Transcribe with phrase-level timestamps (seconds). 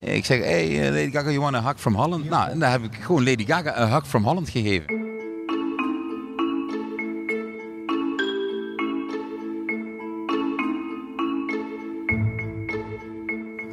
[0.00, 2.28] Ik zeg, hey eh, Lady Gaga, you want a hug from Holland?
[2.28, 4.86] Nou, en dan heb ik gewoon Lady Gaga een hug from Holland gegeven.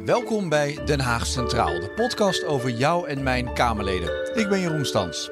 [0.04, 4.10] Welkom bij Den Haag Centraal, de podcast over jou en mijn Kamerleden.
[4.34, 5.30] Ik ben Jeroen Stans.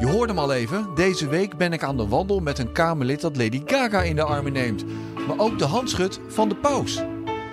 [0.00, 3.20] Je hoorde hem al even, deze week ben ik aan de wandel met een Kamerlid
[3.20, 4.84] dat Lady Gaga in de armen neemt.
[5.26, 7.02] Maar ook de handschut van de paus.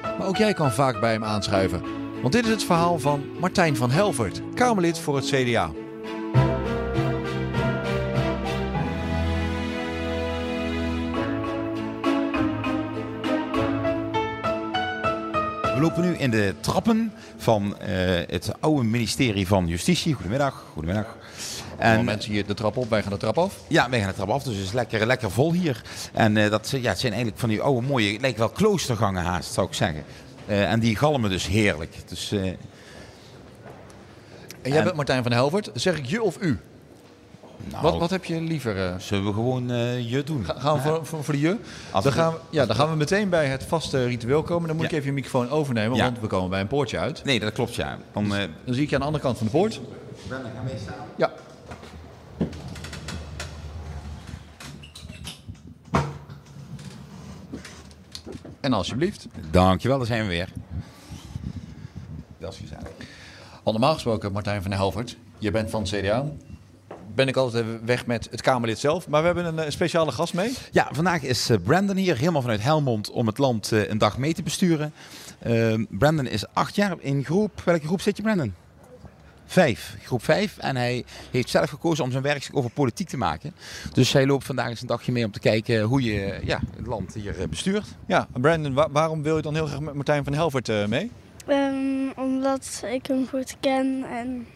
[0.02, 2.03] Maar ook jij kan vaak bij hem aanschuiven.
[2.24, 5.72] Want dit is het verhaal van Martijn van Helvert, Kamerlid voor het CDA.
[15.62, 17.90] We lopen nu in de trappen van eh,
[18.28, 20.14] het oude ministerie van Justitie.
[20.14, 21.18] Goedemiddag, goedemiddag.
[21.78, 23.56] En mensen hier de trap op, wij gaan de trap af.
[23.68, 25.82] Ja, wij gaan de trap af, dus het is lekker, lekker vol hier.
[26.14, 29.24] En uh, dat ja, het zijn eigenlijk van die oude mooie, het lijkt wel kloostergangen
[29.24, 30.04] haast, zou ik zeggen.
[30.48, 31.96] Uh, en die galmen dus heerlijk.
[32.06, 32.46] Dus, uh,
[34.62, 35.70] en jij bent Martijn van Helvert.
[35.74, 36.60] Zeg ik je of u?
[37.72, 38.78] Nou, wat, wat heb je liever?
[38.78, 38.94] Uh...
[38.98, 39.68] Zullen we gewoon
[40.08, 40.46] je doen?
[40.46, 41.58] Ga, gaan we voor, voor, voor, de je?
[41.92, 44.68] dan gaan, we, ja, dan gaan we meteen bij het vaste ritueel komen.
[44.68, 44.92] Dan moet ja.
[44.92, 46.04] ik even je microfoon overnemen, ja.
[46.04, 47.24] want we komen bij een poortje uit.
[47.24, 47.98] Nee, dat klopt ja.
[48.12, 49.82] Dan, dus, dan zie ik je aan de andere kant van de poort.
[50.30, 50.96] Dan gaan we staan.
[51.16, 51.32] Ja.
[58.64, 59.28] En alsjeblieft.
[59.52, 60.50] Dankjewel, daar zijn we weer.
[62.38, 62.88] Dat is gezellig.
[63.64, 66.26] Al normaal gesproken, Martijn van Helvert, je bent van CDA.
[67.16, 69.08] Ben ik altijd weg met het Kamerlid zelf.
[69.08, 70.54] Maar we hebben een, een speciale gast mee.
[70.72, 74.18] Ja, vandaag is eh, Brandon hier, helemaal vanuit Helmond, om het land uh, een dag
[74.18, 74.94] mee te besturen.
[75.48, 77.62] Uh, Brandon is acht jaar in groep.
[77.66, 78.54] Welke groep zit je, Brandon?
[79.46, 80.58] Vijf, groep vijf.
[80.58, 83.54] En hij heeft zelf gekozen om zijn werk over politiek te maken.
[83.94, 86.88] Dus hij loopt vandaag eens een dagje mee om te kijken hoe je ja, het
[86.88, 87.88] land hier bestuurt.
[88.08, 91.12] Ja, Brandon, wa waarom wil je dan heel graag met Martijn van Helvert uh, mee?
[91.48, 94.48] Um, omdat ik hem goed ken en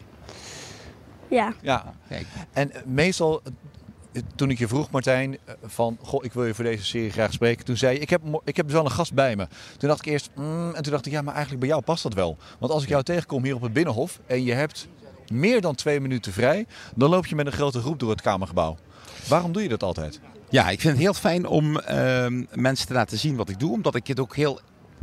[1.28, 1.54] ja.
[1.60, 2.26] Ja, Kijk.
[2.52, 3.42] en meestal
[4.34, 7.64] toen ik je vroeg, Martijn, van goh, ik wil je voor deze serie graag spreken.
[7.64, 9.46] Toen zei je, ik heb, ik heb dus wel een gast bij me.
[9.76, 12.02] Toen dacht ik eerst, mm, en toen dacht ik, ja, maar eigenlijk bij jou past
[12.02, 12.36] dat wel.
[12.58, 14.88] Want als ik jou tegenkom hier op het Binnenhof en je hebt
[15.32, 18.76] meer dan twee minuten vrij, dan loop je met een grote groep door het Kamergebouw.
[19.28, 20.20] Waarom doe je dat altijd?
[20.48, 23.72] Ja, ik vind het heel fijn om uh, mensen te laten zien wat ik doe,
[23.72, 24.60] omdat ik het ook heel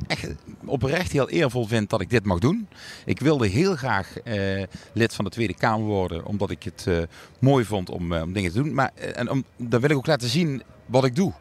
[0.08, 0.28] echt
[0.66, 2.68] oprecht heel eervol vind dat ik dit mag doen.
[3.06, 4.64] Ik wilde heel graag eh,
[4.94, 6.98] lid van de Tweede Kamer worden, omdat ik het uh,
[7.40, 8.74] mooi vond om, uh, om, dingen te doen.
[8.74, 11.34] Maar en om, dan wil ik ook laten zien wat ik doe.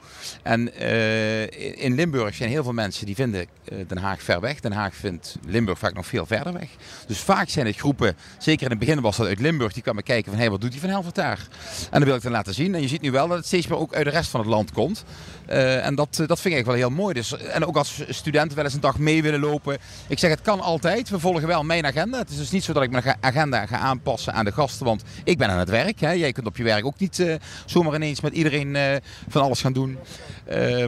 [0.42, 1.42] En uh,
[1.82, 3.46] in Limburg zijn heel veel mensen die vinden
[3.86, 4.60] Den Haag ver weg.
[4.60, 6.68] Den Haag vindt Limburg vaak nog veel verder weg.
[7.06, 10.02] Dus vaak zijn het groepen, zeker in het begin was dat uit Limburg, die kwamen
[10.02, 11.48] kijken van hé, hey, wat doet die van Helvert daar?
[11.90, 12.74] En dan wil ik dan laten zien.
[12.74, 14.48] En je ziet nu wel dat het steeds meer ook uit de rest van het
[14.48, 15.04] land komt.
[15.48, 17.14] Uh, en dat, dat vind ik wel heel mooi.
[17.14, 19.78] Dus, en ook als studenten wel eens een dag mee willen lopen.
[20.06, 21.08] Ik zeg, het kan altijd.
[21.08, 22.18] We volgen wel mijn agenda.
[22.18, 24.86] Het is dus niet zo dat ik mijn agenda ga aanpassen aan de gasten.
[24.86, 26.00] Want ik ben aan het werk.
[26.00, 26.10] Hè.
[26.10, 29.00] Jij kunt op je werk ook niet zomaar ineens met iedereen
[29.34, 29.98] van alles gaan doen.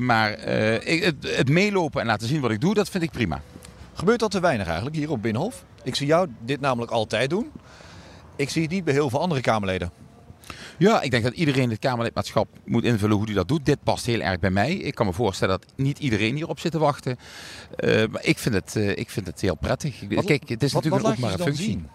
[0.00, 0.38] maar
[0.84, 3.42] ik, het, het meelopen en laten zien wat ik doe, dat vind ik prima.
[3.94, 5.64] Gebeurt dat te weinig eigenlijk hier op Binnenhof?
[5.82, 7.50] Ik zie jou dit namelijk altijd doen.
[8.36, 9.90] Ik zie het niet bij heel veel andere Kamerleden.
[10.78, 13.66] Ja, ik denk dat iedereen het Kamerlidmaatschap moet invullen hoe hij dat doet.
[13.66, 14.74] Dit past heel erg bij mij.
[14.74, 17.16] Ik kan me voorstellen dat niet iedereen hierop zit te wachten.
[17.78, 20.00] Uh, maar ik vind, het, uh, ik vind het heel prettig.
[20.08, 21.64] Wat, Kijk, het is wat, natuurlijk wat ook maar een functie.
[21.64, 21.88] Zien?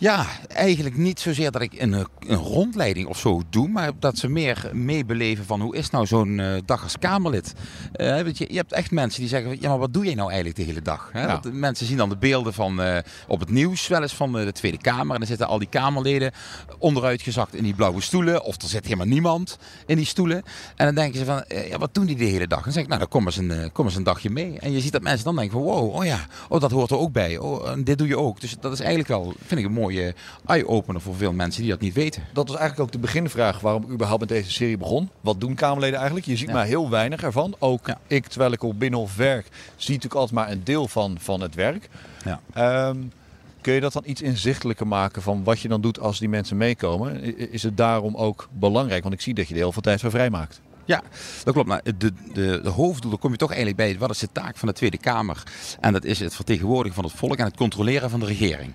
[0.00, 4.28] Ja, eigenlijk niet zozeer dat ik een, een rondleiding of zo doe, maar dat ze
[4.28, 7.52] meer meebeleven van hoe is nou zo'n uh, dag als Kamerlid.
[7.96, 10.28] Uh, weet je, je hebt echt mensen die zeggen, ja maar wat doe jij nou
[10.28, 11.10] eigenlijk de hele dag?
[11.12, 11.26] Hè?
[11.26, 11.40] Ja.
[11.52, 14.78] mensen zien dan de beelden van, uh, op het nieuws wel eens van de Tweede
[14.78, 16.32] Kamer en dan zitten al die Kamerleden
[16.78, 20.42] onderuitgezakt in die blauwe stoelen of er zit helemaal niemand in die stoelen.
[20.76, 22.58] En dan denken ze van, ja wat doen die de hele dag?
[22.58, 24.58] En dan zeg ik, nou dan kom eens, een, kom eens een dagje mee.
[24.58, 26.98] En je ziet dat mensen dan denken van, wow, oh ja, oh dat hoort er
[26.98, 27.38] ook bij.
[27.38, 28.40] Oh, dit doe je ook.
[28.40, 30.14] Dus dat is eigenlijk wel, vind ik een mooi mooie
[30.46, 32.22] eye-opener voor veel mensen die dat niet weten.
[32.32, 35.10] Dat was eigenlijk ook de beginvraag waarom ik überhaupt met deze serie begon.
[35.20, 36.26] Wat doen Kamerleden eigenlijk?
[36.26, 36.54] Je ziet ja.
[36.54, 37.54] maar heel weinig ervan.
[37.58, 37.98] Ook ja.
[38.06, 39.46] ik, terwijl ik op Binnenhof werk,
[39.76, 41.88] zie natuurlijk altijd maar een deel van, van het werk.
[42.24, 42.88] Ja.
[42.88, 43.12] Um,
[43.60, 46.56] kun je dat dan iets inzichtelijker maken van wat je dan doet als die mensen
[46.56, 47.38] meekomen?
[47.52, 49.02] Is het daarom ook belangrijk?
[49.02, 50.60] Want ik zie dat je er heel veel tijd voor vrijmaakt.
[50.90, 51.02] Ja,
[51.44, 51.68] dat klopt.
[51.68, 54.68] Maar de, de, de hoofddoel, kom je toch eigenlijk bij, wat is de taak van
[54.68, 55.42] de Tweede Kamer?
[55.80, 58.72] En dat is het vertegenwoordigen van het volk en het controleren van de regering.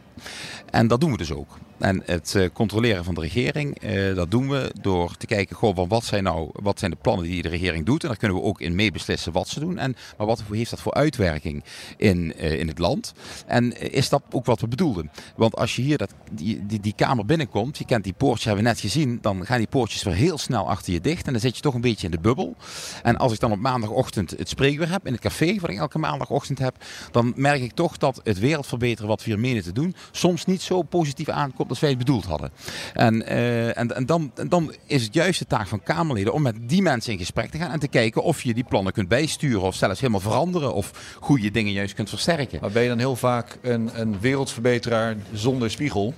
[0.69, 1.57] En dat doen we dus ook.
[1.77, 5.75] En het uh, controleren van de regering, uh, dat doen we door te kijken, goh,
[5.75, 8.01] van wat zijn nou, wat zijn de plannen die de regering doet?
[8.01, 9.77] En daar kunnen we ook in meebeslissen wat ze doen.
[9.77, 11.63] En, maar wat heeft dat voor uitwerking
[11.97, 13.13] in, uh, in het land?
[13.47, 15.11] En is dat ook wat we bedoelden?
[15.35, 18.63] Want als je hier dat, die, die, die kamer binnenkomt, je kent die poortjes, hebben
[18.63, 21.25] we net gezien, dan gaan die poortjes weer heel snel achter je dicht.
[21.25, 22.56] En dan zit je toch een beetje in de bubbel.
[23.04, 26.00] En als ik dan op maandagochtend het spreekuur heb in het café, wat ik elke
[26.00, 26.75] maandagochtend heb,
[27.12, 30.62] dan merk ik toch dat het wereldverbeteren wat we hier menen te doen, soms niet
[30.62, 32.52] zo positief aankomt als wij het bedoeld hadden.
[32.94, 36.56] En, uh, en, en, dan, dan is het juist de taak van Kamerleden om met
[36.69, 39.62] die mensen in gesprek te gaan en te kijken of je die plannen kunt bijsturen
[39.62, 42.60] of zelfs helemaal veranderen of goede dingen juist kunt versterken.
[42.62, 46.13] Maar ben je dan heel vaak een, een wereldverbeteraar zonder spiegel?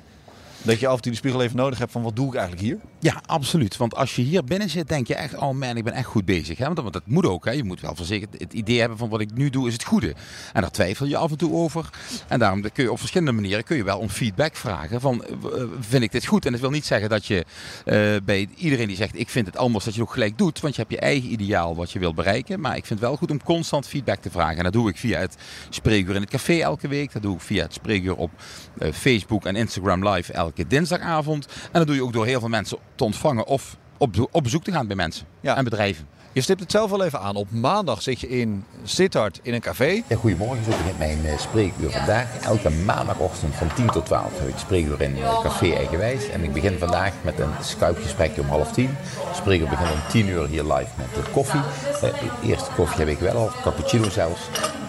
[0.67, 2.67] Dat je af en toe de spiegel even nodig hebt van wat doe ik eigenlijk
[2.67, 2.77] hier?
[2.99, 3.77] Ja, absoluut.
[3.77, 6.25] Want als je hier binnen zit, denk je echt, oh man, ik ben echt goed
[6.25, 6.57] bezig.
[6.57, 6.73] Hè?
[6.73, 7.45] Want dat moet ook.
[7.45, 7.51] Hè?
[7.51, 10.15] Je moet wel verzekerd het idee hebben van wat ik nu doe is het goede.
[10.53, 11.89] En daar twijfel je af en toe over.
[12.27, 15.63] En daarom kun je op verschillende manieren kun je wel om feedback vragen van, eh,
[15.79, 16.45] vind ik dit goed?
[16.45, 17.45] En dat wil niet zeggen dat je
[17.85, 20.59] uh, bij iedereen die zegt, ik vind het anders, dat je ook gelijk doet.
[20.59, 22.59] Want je hebt je eigen ideaal wat je wilt bereiken.
[22.59, 24.57] Maar ik vind het wel goed om constant feedback te vragen.
[24.57, 25.35] En dat doe ik via het
[25.69, 27.11] spreekuur in het café elke week.
[27.13, 28.31] Dat doe ik via het spreekuur op
[28.79, 31.45] uh, Facebook en Instagram live elke dinsdagavond.
[31.45, 34.63] En dat doe je ook door heel veel mensen te ontvangen of op, op bezoek
[34.63, 36.07] te gaan bij mensen en bedrijven.
[36.38, 37.36] Je stipt het zelf al even aan.
[37.36, 40.04] Op maandag zit je in Sittard in een café.
[40.07, 42.39] Ja, goedemorgen, zo begint mijn uh, spreekuur vandaag.
[42.39, 46.30] Elke maandagochtend van 10 tot 12 heb ik spreekuur in uh, Café Eigenwijs.
[46.30, 48.95] En ik begin vandaag met een Skype-gesprekje om half tien.
[49.34, 51.62] Spreekuur begint om 10 uur hier live met de koffie.
[52.04, 54.42] Uh, eerste koffie heb ik wel al, cappuccino zelfs.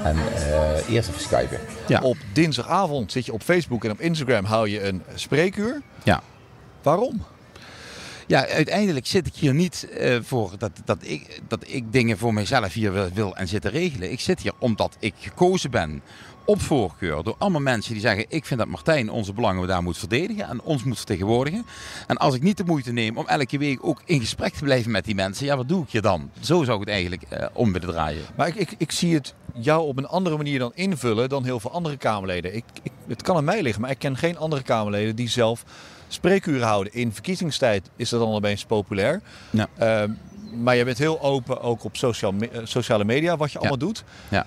[0.04, 0.16] En
[0.88, 1.60] eerst even skypen.
[1.86, 2.00] Ja.
[2.00, 5.82] Op dinsdagavond zit je op Facebook en op Instagram hou je een spreekuur.
[6.02, 6.22] Ja.
[6.82, 7.22] Waarom?
[8.28, 12.34] Ja, uiteindelijk zit ik hier niet uh, voor dat, dat, ik, dat ik dingen voor
[12.34, 14.12] mezelf hier wil, wil en zit te regelen.
[14.12, 16.02] Ik zit hier omdat ik gekozen ben
[16.44, 19.98] op voorkeur door allemaal mensen die zeggen: Ik vind dat Martijn onze belangen daar moet
[19.98, 21.64] verdedigen en ons moet vertegenwoordigen.
[22.06, 24.90] En als ik niet de moeite neem om elke week ook in gesprek te blijven
[24.90, 26.30] met die mensen, ja, wat doe ik hier dan?
[26.40, 28.22] Zo zou ik het eigenlijk uh, om willen draaien.
[28.36, 31.60] Maar ik, ik, ik zie het jou op een andere manier dan invullen dan heel
[31.60, 32.54] veel andere Kamerleden.
[32.54, 35.64] Ik, ik, het kan aan mij liggen, maar ik ken geen andere Kamerleden die zelf
[36.08, 36.92] spreekuren houden.
[36.92, 39.20] In verkiezingstijd is dat dan opeens populair.
[39.50, 39.68] Ja.
[39.80, 40.12] Uh,
[40.62, 44.04] maar je bent heel open ook op social me sociale media, wat je allemaal doet.
[44.28, 44.46] Ja.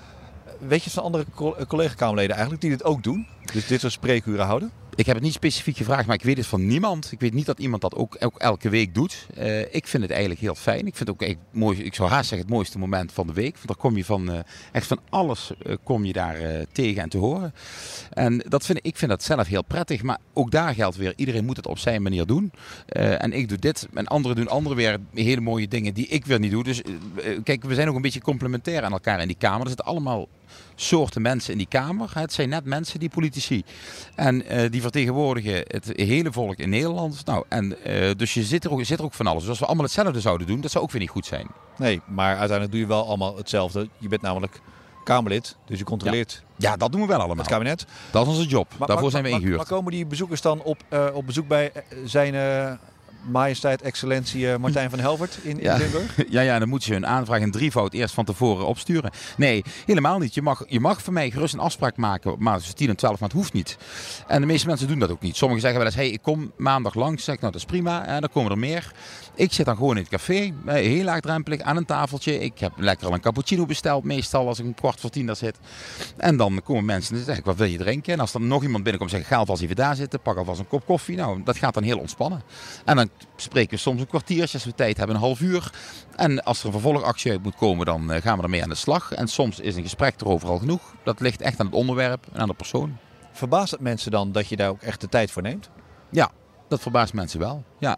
[0.60, 1.26] Weet je van andere
[1.68, 3.28] collega-Kamerleden eigenlijk die dit ook doen?
[3.54, 4.72] Dus dit soort spreekuren houden?
[4.96, 7.12] Ik heb het niet specifiek gevraagd, maar ik weet het van niemand.
[7.12, 9.28] Ik weet niet dat iemand dat ook, elke week doet.
[9.38, 10.88] Uh, ik vind het eigenlijk heel fijn.
[10.88, 11.84] Ik vind het ook mooi.
[11.84, 13.54] Ik zou haast zeggen het mooiste moment van de week.
[13.54, 14.40] Want daar kom je van uh,
[14.72, 17.54] echt van alles uh, kom je daar tegen en te horen.
[18.10, 20.04] En dat vind, ik vind dat zelf heel prettig.
[20.04, 22.52] Maar ook daar geldt weer, iedereen moet het op zijn manier doen.
[22.88, 26.40] en ik doe dit en anderen doen andere weer hele mooie dingen die ik weer
[26.40, 26.64] niet doe.
[26.64, 26.82] Dus
[27.44, 29.62] kijk, we zijn ook een beetje complementair aan elkaar in die kamer.
[29.62, 30.28] Er zitten allemaal
[30.76, 32.10] soorten mensen in die Kamer.
[32.14, 33.64] Het zijn net mensen, die politici.
[34.16, 37.26] En uh, die vertegenwoordigen het hele volk in Nederland.
[37.26, 39.42] Nou, en, uh, dus je zit, er ook, zit er ook van alles.
[39.42, 41.48] Dus als we allemaal hetzelfde zouden doen, dat zou ook weer niet goed zijn.
[41.78, 43.90] Nee, maar uiteindelijk doe je wel allemaal hetzelfde.
[43.98, 44.62] Je bent namelijk
[45.04, 46.44] Kamerlid, dus je controleert...
[46.56, 47.38] Ja, ja dat doen we wel allemaal.
[47.38, 47.86] Het kabinet.
[48.12, 48.68] Dat is onze job.
[48.70, 49.58] Maar, Daarvoor maar, zijn we ingehuurd.
[49.58, 51.72] Maar, komen die bezoekers dan op, uh, op bezoek bij
[52.06, 52.34] zijn
[53.22, 55.74] majesteit, excellentie uh, Martijn van Helvert in, ja.
[55.74, 56.16] in Limburg?
[56.30, 59.12] Ja, ja, dan moeten ze hun aanvraag in drievoud eerst van tevoren opsturen.
[59.38, 60.34] Nee, helemaal niet.
[60.34, 63.20] Je mag, je mag voor mij gerust een afspraak maken, maar tussen 10 en 12,
[63.20, 63.78] maar het hoeft niet.
[64.28, 65.36] En de meeste mensen doen dat ook niet.
[65.36, 67.24] Sommigen zeggen wel eens, hey, ik kom maandag langs.
[67.24, 68.06] Zeg ik, nou, dat is prima.
[68.06, 68.92] En dan komen er meer.
[69.36, 72.40] Ik zit dan gewoon in het café, heel laagdrempelig, aan een tafeltje.
[72.40, 75.36] Ik heb lekker al een cappuccino besteld, meestal als ik een kwart voor tien daar
[75.36, 75.58] zit.
[76.18, 78.14] En dan komen mensen en zeggen, wat wil je drinken?
[78.14, 80.60] En als er nog iemand binnenkomt, zeg ik, ga alvast even daar zitten, pak alvast
[80.60, 81.16] een kop koffie.
[81.16, 82.42] Nou, dat gaat dan heel ontspannen.
[82.86, 85.72] En dan spreken we soms een kwartiertje als we tijd hebben, een half uur.
[86.16, 89.12] En als er een vervolgactie uit moet komen, dan gaan we ermee aan de slag.
[89.12, 90.96] En soms is een gesprek er overal genoeg.
[91.04, 92.98] Dat ligt echt aan het onderwerp en aan de persoon.
[93.32, 95.70] Verbaast het mensen dan dat je daar ook echt de tijd voor neemt?
[96.10, 96.32] Ja,
[96.72, 97.64] dat verbaast mensen wel.
[97.80, 97.98] Ja.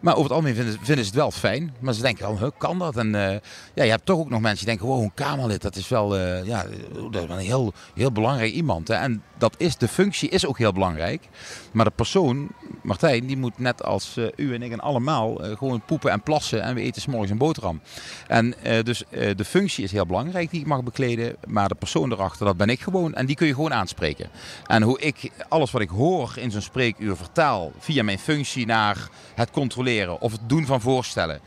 [0.00, 1.74] Maar over het algemeen vinden, vinden ze het wel fijn.
[1.80, 2.96] Maar ze denken, oh, kan dat?
[2.96, 3.30] En uh,
[3.74, 6.18] ja, je hebt toch ook nog mensen die denken, wow, een Kamerlid, dat is wel,
[6.18, 6.64] uh, ja,
[7.10, 8.88] dat is wel een heel, heel belangrijk iemand.
[8.88, 8.94] Hè?
[8.94, 11.28] En dat is, de functie is ook heel belangrijk.
[11.72, 12.48] Maar de persoon,
[12.82, 16.62] Martijn, die moet net als uh, u en ik en allemaal gewoon poepen en plassen.
[16.62, 17.80] En we eten s'morgens een boterham.
[18.26, 21.36] En dus de functie is heel belangrijk die ik mag bekleden.
[21.46, 23.14] Maar de persoon erachter, dat ben ik gewoon.
[23.14, 24.30] En die kun je gewoon aanspreken.
[24.66, 29.08] En hoe ik alles wat ik hoor in zo'n spreekuur vertaal via mijn functie naar
[29.34, 31.40] het controleren of het doen van voorstellen.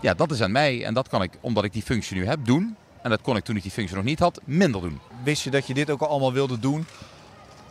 [0.00, 2.38] Ja, dat is aan mij en dat kan ik, omdat ik die functie nu heb,
[2.44, 2.76] doen.
[3.02, 5.00] En dat kon ik toen ik die functie nog niet had, minder doen.
[5.24, 6.86] Wist je dat je dit ook al allemaal wilde doen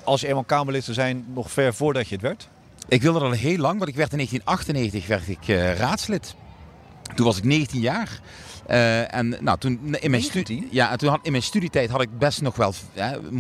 [0.03, 2.47] als je eenmaal Kamerlid zou zijn, nog ver voordat je het werd?
[2.87, 6.35] Ik wilde dat al heel lang, want ik werd in 1998 werd ik, uh, raadslid.
[7.15, 8.19] Toen was ik 19 jaar.
[8.71, 12.17] Uh, en nou, toen in mijn, studie, ja, toen had, in mijn studietijd had ik
[12.17, 12.73] best nog wel,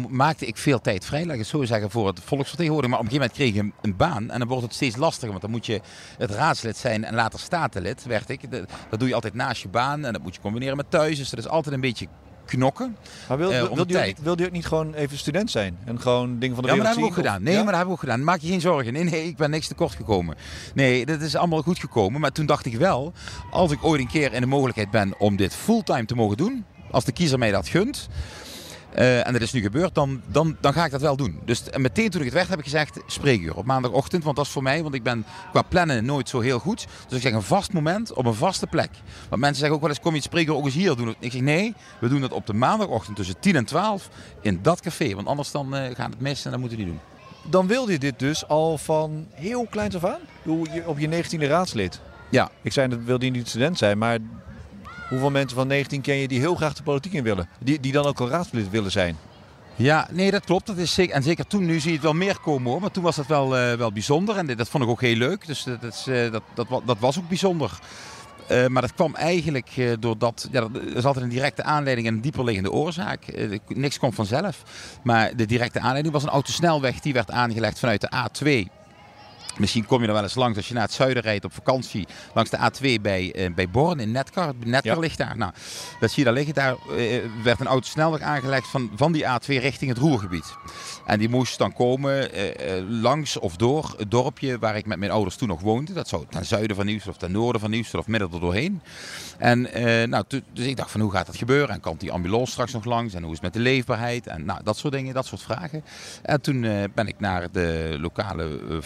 [0.09, 2.99] maakte ik veel tijd vrij, laat ik het zo zeggen, voor het volksvertegenwoordiging.
[2.99, 5.29] Maar op een gegeven moment kreeg ik een, baan en dan wordt het steeds lastiger,
[5.29, 5.81] want dan moet je
[6.17, 8.51] het raadslid zijn en later statenlid, werd ik.
[8.89, 11.29] Dat doe je altijd naast je baan en dat moet je combineren met thuis, dus
[11.29, 12.07] dat is altijd een beetje
[12.57, 12.95] knokken.
[13.27, 15.77] Maar wil, Eh, wil, om wil, de je ook, niet- gewoon even student zijn?
[15.85, 17.43] En gewoon dingen van de Ja, maar wereld dat hebben we ook gedaan.
[17.43, 17.57] Nee, ja?
[17.63, 18.23] maar dat hebben we ook gedaan.
[18.23, 18.93] Maak je geen zorgen.
[18.93, 20.35] Nee, nee, ik ben niks tekort gekomen.
[20.73, 22.21] Nee, dat is allemaal goed gekomen.
[22.21, 23.13] Maar toen dacht ik wel,
[23.51, 26.65] als ik ooit een keer in de mogelijkheid ben om dit fulltime te mogen doen,
[26.91, 28.07] als de kiezer mij dat gunt,
[28.93, 31.39] eh, en dat is nu gebeurd, dan, dan, dan ga ik dat wel doen.
[31.45, 34.23] Dus en meteen toen ik het werd, heb ik gezegd spreekuur op maandagochtend.
[34.23, 36.87] Want dat is voor mij, want ik ben qua plannen nooit zo heel goed.
[37.07, 38.89] Dus ik zeg een vast moment op een vaste plek.
[39.29, 41.15] Want mensen zeggen ook wel eens, kom je het spreekuur ook eens hier doen?
[41.19, 44.09] Ik zeg nee, we doen het op de maandagochtend tussen 10 en 12
[44.41, 45.15] in dat café.
[45.15, 47.01] Want anders dan gaat het mis en dat moeten we niet doen.
[47.51, 50.19] Dan wilde je dit dus al van heel kleins af aan?
[50.85, 51.99] Op je 19e raadslid.
[52.29, 52.49] Ja.
[52.61, 54.17] Ik zei dat wilde je niet student zijn, maar
[55.11, 57.47] hoeveel mensen van 19 ken je die heel graag de politiek in willen?
[57.59, 59.17] Die, die dan ook al raadslid willen zijn?
[59.75, 60.67] Ja, nee, dat klopt.
[60.67, 62.81] Dat is zeker, en zeker toen, nu zie je het wel meer komen hoor.
[62.81, 64.37] Maar toen was dat wel, eh, wel bijzonder.
[64.37, 65.47] En dat vond ik ook heel leuk.
[65.47, 67.79] Dus dat, is, eh, dat, dat, wa- dat was ook bijzonder.
[68.47, 70.47] Eh, maar dat kwam eigenlijk doordat.
[70.51, 73.49] Ja, dat is altijd een directe aanleiding en een dieperliggende oorzaak.
[73.67, 74.63] Niks komt vanzelf.
[75.03, 78.71] Maar de directe aanleiding was een autosnelweg die werd aangelegd vanuit de A2.
[79.57, 82.07] Misschien kom je er wel eens langs als je naar het zuiden rijdt op vakantie.
[82.33, 84.53] Langs de A2 bij, eh, bij Born in Netkar.
[84.65, 84.99] Netkar Ja.
[84.99, 85.37] ligt daar.
[85.37, 85.51] Nou,
[85.99, 86.53] dat zie je daar liggen.
[86.53, 90.55] Daar eh, werd een autosnelweg aangelegd van, van die A2 richting het Roergebied.
[91.05, 95.11] En die moest dan komen eh, langs of door het dorpje waar ik met mijn
[95.11, 95.93] ouders toen nog woonde.
[95.93, 98.81] Dat zou ten zuiden van Nieuwstel of ten noorden van Nieuwstel of midden er doorheen.
[99.37, 99.61] En
[100.09, 101.69] nou, dus ik dacht van hoe gaat dat gebeuren?
[101.75, 103.13] En komt die ambulance straks nog langs?
[103.13, 104.27] En hoe is het met de leefbaarheid?
[104.27, 105.83] En nou, dat soort dingen, dat soort vragen.
[106.21, 106.61] En toen
[106.93, 108.77] ben ik naar de lokale eh,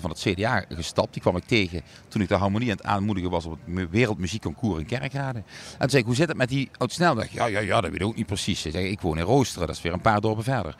[0.00, 1.12] van het CDA gestapt.
[1.12, 3.88] Die kwam ik tegen toen ik de harmonie aan het aanmoedigen was op het mu-
[3.90, 5.38] Wereldmuziekconcours in Kerkrade.
[5.38, 5.44] En
[5.78, 7.32] toen zei ik, hoe zit het met die autosnelweg?
[7.32, 8.62] Ja, ja, ja, dat weet ik ook niet precies.
[8.62, 10.76] Hij zei, ik woon in Roosteren, dat is weer een paar dorpen verder.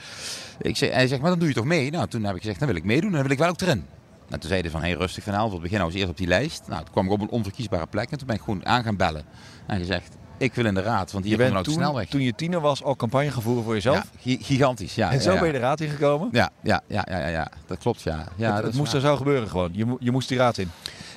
[0.60, 1.90] Ik zei, hij zegt, maar dan doe je toch mee?
[1.90, 3.60] Nou, toen heb ik gezegd, dan wil ik meedoen en dan wil ik wel ook
[3.60, 3.84] erin.
[4.28, 6.26] En toen zei hij van, hey, rustig van Helvert, begin nou eens eerst op die
[6.26, 6.62] lijst.
[6.66, 8.96] Nou, toen kwam ik op een onverkiesbare plek en toen ben ik gewoon aan gaan
[8.96, 9.24] bellen.
[9.66, 12.60] En gezegd, ik wil in de raad, want hier Je bent toen, toen je tiener
[12.60, 13.96] was al campagne gaan voeren voor jezelf.
[13.96, 15.10] Ja, gi- gigantisch, ja.
[15.10, 16.28] en zo ja, ben je de raad ingekomen.
[16.32, 18.24] Ja, ja, ja, ja, ja, ja, dat klopt, ja.
[18.36, 19.02] ja het dat het moest waar.
[19.02, 19.70] er zo gebeuren gewoon.
[19.72, 20.70] Je, je moest die raad in.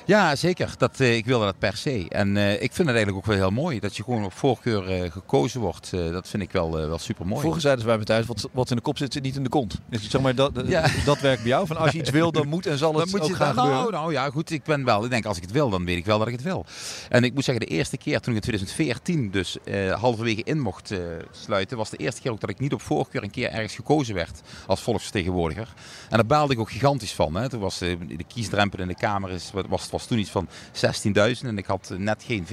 [0.06, 0.74] Ja, zeker.
[0.78, 2.06] Dat, eh, ik wilde dat per se.
[2.08, 4.88] En eh, ik vind het eigenlijk ook wel heel mooi dat je gewoon op voorkeur
[4.88, 5.90] eh, gekozen wordt.
[5.90, 7.40] Dat vind ik wel, wel super mooi.
[7.40, 9.42] Vroeger zeiden ze bij me thuis, wat, wat in de kop zit, zit niet in
[9.42, 9.78] de kont.
[9.90, 10.86] Dus zeg maar, dat, Ja.
[11.04, 11.66] dat werkt bij jou.
[11.66, 13.54] Van als je iets wil, dan moet en zal het Dan moet ook je gaan
[13.54, 13.90] dan- gebeuren.
[13.92, 14.50] nou, nou ja, goed.
[14.50, 15.04] Ik ben wel.
[15.04, 16.64] Ik denk als ik het wil, dan weet ik wel dat ik het wil.
[17.08, 19.56] En ik moet zeggen, de eerste keer toen ik in 2014 dus
[20.00, 20.92] halverwege in mocht
[21.30, 24.14] sluiten, was de eerste keer ook dat ik niet op voorkeur een keer ergens gekozen
[24.14, 25.68] werd als volksvertegenwoordiger.
[26.10, 27.34] En daar baalde ik ook gigantisch van.
[27.34, 27.48] Hè.
[27.48, 27.98] Toen was de
[28.34, 31.98] kiesdrempel in de Kamer is, was, was toen iets van 16.000 en ik had eh,
[31.98, 32.46] net geen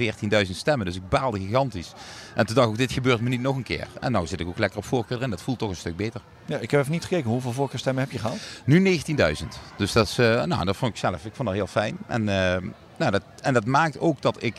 [0.46, 0.86] 14.000 stemmen.
[0.86, 1.92] Dus ik baalde gigantisch.
[2.34, 3.88] En toen dacht ik, dit gebeurt me niet nog een keer.
[4.00, 5.30] En nou zit ik ook lekker op voorkeur erin.
[5.30, 6.20] Dat voelt toch een stuk beter.
[6.46, 7.30] Ja, ik heb even niet gekeken.
[7.30, 8.36] Hoeveel voorkeurstemmen heb je gehad?
[8.64, 9.46] Nu 19.000.
[9.76, 11.98] Dus dat, is, eh, nou, dat vond ik zelf ik vond dat heel fijn.
[12.06, 12.62] En, eh,
[12.96, 14.56] nou, dat, en dat maakt ook dat ik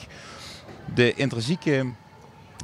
[0.93, 1.91] de intrinsieke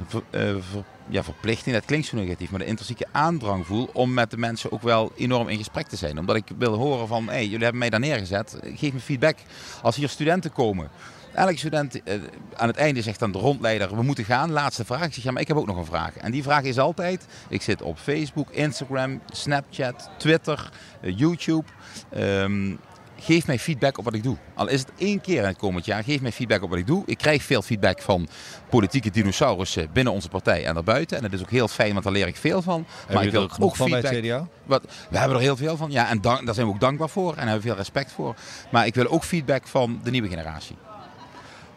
[0.08, 0.24] ver-
[0.62, 4.38] ver- ja, verplichting, dat klinkt zo negatief, maar de intrinsieke aandrang voel om met de
[4.38, 6.20] mensen ook wel enorm in gesprek te zijn.
[6.20, 9.38] Omdat ik wil horen van, hey, jullie hebben mij daar neergezet, geef me feedback.
[9.82, 10.90] Als hier studenten komen,
[11.34, 12.16] elke student eh,
[12.56, 15.06] aan het einde zegt dan de rondleider, we moeten gaan, laatste vraag.
[15.06, 16.18] Ik zeg, ja, maar ik heb ook nog een vraag.
[16.18, 20.72] En die vraag is altijd, ik zit op Facebook, Instagram, Snapchat, Twitter,
[21.02, 21.68] eh, YouTube.
[22.10, 22.76] Ehm,
[23.20, 24.38] geef mij feedback op wat ik doe.
[24.54, 26.88] Al is het één keer in het komend jaar, geef mij feedback op wat ik
[26.88, 27.04] doe.
[27.06, 28.28] Ik krijg veel feedback van
[28.70, 31.18] politieke dinosaurussen binnen onze partij en daarbuiten.
[31.18, 32.86] En dat is ook heel fijn, want daar leer ik veel van.
[33.14, 34.24] Maar ik wil er ook van bij feedback.
[34.24, 34.48] het CDA?
[34.64, 35.92] Wat, we hebben er heel veel van.
[35.92, 37.32] Ja, en dank, daar zijn we ook dankbaar voor.
[37.32, 38.36] En hebben we veel respect voor.
[38.72, 40.76] Maar ik wil ook feedback van de nieuwe generatie.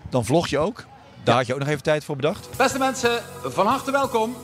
[0.09, 0.85] Dan vlog je ook.
[1.23, 2.49] Daar had je ook nog even tijd voor bedacht.
[2.57, 4.37] Beste mensen, van harte welkom.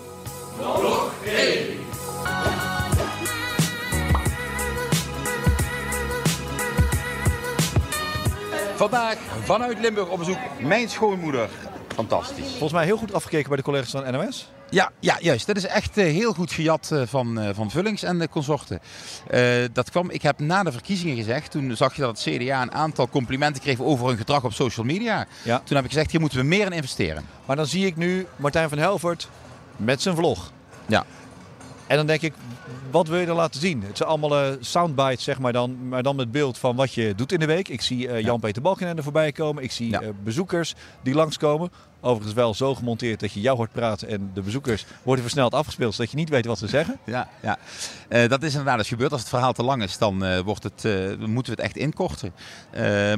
[8.76, 11.48] Vandaag vanuit Limburg op bezoek mijn schoonmoeder.
[11.94, 12.48] Fantastisch.
[12.48, 14.50] Volgens mij heel goed afgekeken bij de collega's van NOS.
[14.70, 15.46] Ja, ja, juist.
[15.46, 18.80] Dat is echt eh, heel goed gejat eh, van, eh, van Vullings en de consorten.
[19.72, 22.72] Dat kwam, ik heb na de verkiezingen gezegd, toen zag je dat het CDA een
[22.72, 25.26] aantal complimenten kreeg over hun gedrag op social media.
[25.42, 25.60] Ja.
[25.64, 27.24] Toen heb ik gezegd, hier moeten we meer in investeren.
[27.44, 29.28] Maar dan zie ik nu Martijn van Helvert
[29.76, 30.52] met zijn vlog.
[30.86, 31.04] Ja.
[31.86, 32.32] En dan denk ik,
[32.90, 33.82] wat wil je dan laten zien?
[33.82, 37.14] Het zijn allemaal eh, soundbites, zeg maar dan, maar dan met beeld van wat je
[37.14, 37.68] doet in de week.
[37.68, 39.62] Ik zie eh, Jan-Peter Balkenende voorbij komen.
[39.62, 41.70] Ik zie eh, bezoekers die langskomen.
[42.06, 45.94] Overigens wel zo gemonteerd dat je jou hoort praten en de bezoekers worden versneld afgespeeld,
[45.94, 46.96] zodat je niet weet wat ze zeggen.
[47.04, 47.58] Ja, ja.
[48.08, 49.12] Eh, dat is inderdaad eens gebeurd.
[49.12, 50.92] Als het verhaal te lang is, dan eh, wordt het, eh,
[51.26, 52.32] moeten we het echt inkorten.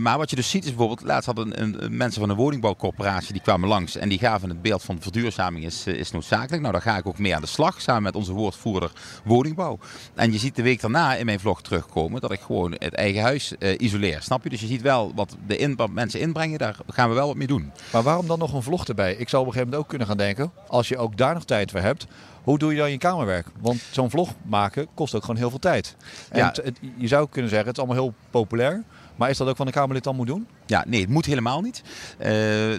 [0.03, 3.33] Maar wat je dus ziet is bijvoorbeeld, laatst hadden een, een- mensen van een woningbouwcorporatie
[3.33, 6.61] die kwamen langs en die gaven het beeld van verduurzaming is, is noodzakelijk.
[6.61, 8.93] Nou, daar ga ik ook mee aan de slag samen met onze woordvoerder
[9.25, 9.79] woningbouw.
[10.15, 13.23] En je ziet de week daarna in mijn vlog terugkomen dat ik gewoon het eigen
[13.23, 14.23] huis isoleer.
[14.23, 14.49] Snap je?
[14.49, 17.37] Dus je ziet wel wat de in, wat mensen inbrengen, daar gaan we wel wat
[17.37, 17.73] mee doen.
[17.93, 19.15] Maar waarom dan nog een vlog erbij.
[19.15, 21.45] Ik zou op een gegeven moment ook kunnen gaan denken, als je ook daar nog
[21.45, 22.07] tijd voor hebt,
[22.43, 23.47] hoe doe je dan je kamerwerk?
[23.61, 25.97] Want zo'n vlog maken kost ook gewoon heel veel tijd.
[26.31, 26.47] En Ja.
[26.47, 28.83] het- het- je zou kunnen zeggen, het is allemaal heel populair.
[29.17, 30.47] Maar is dat ook wat een Kamerlid dan moet doen?
[30.67, 31.83] Ja, nee, het moet helemaal niet.
[32.19, 32.31] Eh,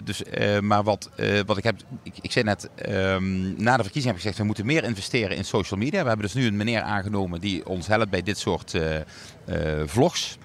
[0.04, 3.82] dus, eh, maar wat, eh, wat ik heb, ik, ik zei net, ehm, na de
[3.82, 6.02] verkiezing heb ik gezegd, we moeten meer investeren in social media.
[6.02, 8.74] We hebben dus nu een meneer aangenomen die ons helpt bij dit soort
[9.86, 10.38] vlogs.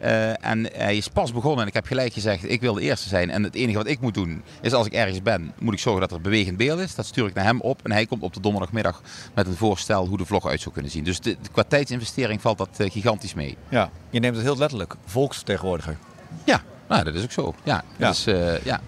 [0.00, 3.08] Eh, en hij is pas begonnen en ik heb gelijk gezegd, ik wil de eerste
[3.08, 3.30] zijn.
[3.30, 6.00] En het enige wat ik moet doen, is als ik ergens ben, moet ik zorgen
[6.00, 6.94] dat er bewegend beeld is.
[6.94, 9.02] Dat stuur ik naar hem op en hij komt op de donderdagmiddag
[9.34, 11.04] met een voorstel hoe de vlog uit zou kunnen zien.
[11.04, 13.56] Dus de, qua tijdsinvestering valt dat eh, gigantisch mee.
[13.68, 13.90] Ja.
[14.10, 15.96] Je neemt het heel letterlijk, volksvertegenwoordiger.
[16.44, 17.54] Ja, nou, dat is ook zo.
[17.62, 18.08] Ja, Ja.
[18.08, 18.80] Dus, eh, ja.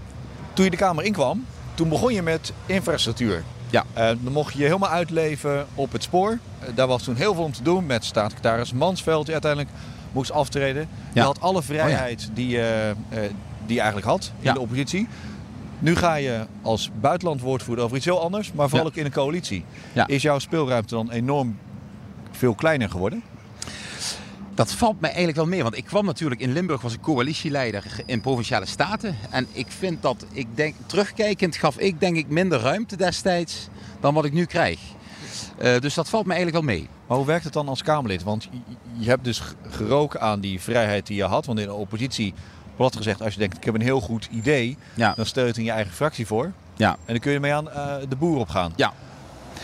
[0.52, 3.42] Toen je de Kamer inkwam, toen begon je met infrastructuur.
[3.72, 3.84] Ja.
[3.92, 6.38] Eh, dan mocht je je helemaal uitleven op het spoor.
[6.58, 9.72] Eh, daar was toen heel veel om te doen met staatssecretaris Mansveld, die uiteindelijk
[10.12, 10.82] moest aftreden.
[11.12, 11.24] Je Ja.
[11.24, 13.18] had alle vrijheid die, je, eh,
[13.66, 14.52] die je eigenlijk had in Ja.
[14.52, 15.08] de oppositie.
[15.78, 18.92] Nu ga je als buitenlandwoordvoerder over iets heel anders, maar vooral Ja.
[18.92, 19.64] ook in een coalitie.
[19.92, 20.06] Ja.
[20.06, 21.58] Is jouw speelruimte dan enorm
[22.30, 23.22] veel kleiner geworden?
[24.54, 27.84] Dat valt mij eigenlijk wel mee, want ik kwam natuurlijk in Limburg, was ik coalitieleider
[28.06, 29.16] in Provinciale Staten.
[29.30, 33.68] En ik vind dat, ik denk, terugkijkend gaf ik denk ik minder ruimte destijds
[34.00, 34.80] dan wat ik nu krijg.
[35.58, 36.88] Eh, dus dat valt mij eigenlijk wel mee.
[37.06, 38.22] Maar hoe werkt het dan als Kamerlid?
[38.22, 38.48] Want
[38.98, 41.46] je, hebt dus geroken aan die vrijheid die je had.
[41.46, 42.34] Want in de oppositie,
[42.76, 45.48] plat gezegd, als je denkt ik heb een heel goed idee, Ja, dan stel je
[45.48, 46.52] het in je eigen fractie voor.
[46.76, 48.72] ja, En dan kun je ermee aan eh, de boer op gaan.
[48.76, 48.92] ja.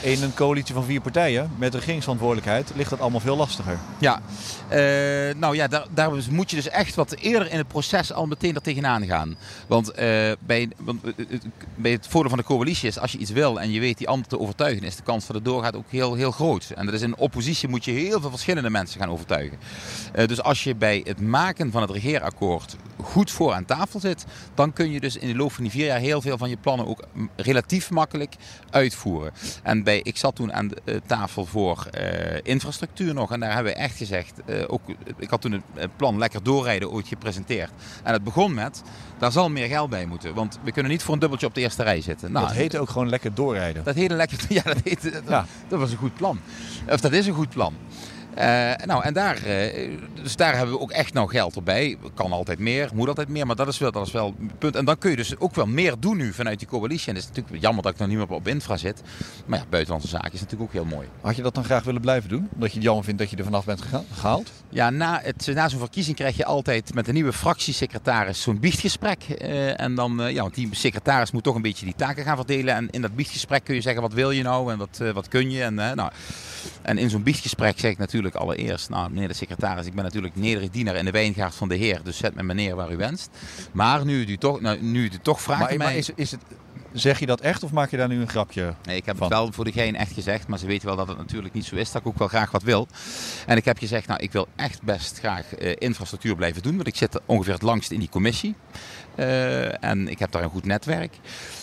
[0.01, 3.79] In een coalitie van vier partijen met regeringsverantwoordelijkheid ligt dat allemaal veel lastiger.
[3.99, 4.21] Ja,
[4.69, 8.27] Eh, nou ja, daar, daar moet je dus echt wat eerder in het proces al
[8.27, 9.37] meteen er tegenaan gaan.
[9.67, 11.39] Want, eh, bij, want eh,
[11.75, 14.09] bij het voordeel van de coalitie is, als je iets wil en je weet die
[14.09, 16.71] ander te overtuigen, is de kans dat het doorgaat ook heel, heel groot.
[16.75, 19.59] En dat is in oppositie moet je heel veel verschillende mensen gaan overtuigen.
[20.27, 24.25] Dus als je bij het maken van het regeerakkoord goed voor aan tafel zit,
[24.55, 26.57] dan kun je dus in de loop van die vier jaar heel veel van je
[26.57, 28.35] plannen ook mm, relatief makkelijk
[28.71, 29.33] uitvoeren.
[29.63, 33.55] En bij, ik zat toen aan de eh, tafel voor eh, infrastructuur nog en daar
[33.55, 34.81] hebben we echt gezegd, eh, ook,
[35.19, 37.71] ik had toen het plan Lekker Doorrijden ooit gepresenteerd.
[38.03, 38.83] En het begon met,
[39.19, 41.61] daar zal meer geld bij moeten, want we kunnen niet voor een dubbeltje op de
[41.61, 42.33] eerste rij zitten.
[42.33, 43.85] Nou, dat heet ook gewoon lekker doorrijden.
[43.85, 45.47] dat hele lekker, ja, dat, heette, dat, Ja.
[45.69, 46.41] dat was een goed plan.
[46.89, 47.75] Of dat is een goed plan.
[48.39, 49.91] Eh, nou, en daar, eh,
[50.23, 51.97] dus daar hebben we ook echt nou geld erbij.
[52.15, 54.77] Kan altijd meer, moet altijd meer, maar dat is wel, dat is wel een punt.
[54.77, 57.09] En dan kun je dus ook wel meer doen nu vanuit die coalitie.
[57.09, 59.03] En het is natuurlijk jammer dat ik nog niet meer op infra zit.
[59.47, 61.09] Maar ja, buitenlandse zaken is natuurlijk ook heel mooi.
[61.21, 62.49] Had je dat dan graag willen blijven doen?
[62.55, 64.53] Omdat je het jammer vindt dat je er vanaf bent gehaald?
[64.69, 69.23] Ja, na, het, na zo'n verkiezing krijg je altijd met een nieuwe fractiesecretaris zo'n biechtgesprek.
[69.23, 72.37] Eh, en dan, eh, ja, want die secretaris moet toch een beetje die taken gaan
[72.37, 72.75] verdelen.
[72.75, 75.51] En in dat biechtgesprek kun je zeggen, wat wil je nou en wat, wat kun
[75.51, 75.63] je?
[75.63, 76.11] En, nou,
[76.83, 80.37] en in zo'n biechtgesprek zeg ik natuurlijk allereerst, nou meneer de secretaris, ik ben natuurlijk
[80.37, 82.01] nederig dienaar in de wijngaard van de heer.
[82.03, 83.31] Dus zet me meneer waar u wenst.
[83.73, 85.97] Maar nu u toch, nou, nu u toch vraagt Maar, mij...
[85.97, 86.41] is, is het,
[86.93, 88.75] zeg je dat echt of maak je daar nu een grapje?
[88.85, 89.27] Nee, ik heb van.
[89.27, 91.65] het wel voor de gein echt gezegd, maar ze weten wel dat het natuurlijk niet
[91.65, 91.93] zo is.
[91.93, 92.87] Dat ik ook wel graag wat wil.
[93.47, 96.75] En ik heb gezegd, nou, ik wil echt best graag eh, infrastructuur blijven doen.
[96.75, 98.55] Want ik zit ongeveer het langst in die commissie.
[99.15, 101.19] Eh, en ik heb daar een goed netwerk.